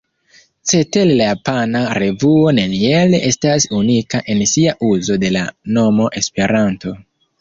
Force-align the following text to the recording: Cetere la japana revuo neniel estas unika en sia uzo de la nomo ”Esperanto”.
Cetere 0.69 1.17
la 1.17 1.25
japana 1.27 1.81
revuo 1.97 2.53
neniel 2.59 3.13
estas 3.19 3.69
unika 3.81 4.23
en 4.35 4.43
sia 4.53 4.75
uzo 4.89 5.19
de 5.25 5.31
la 5.39 5.45
nomo 5.77 6.09
”Esperanto”. 6.23 6.97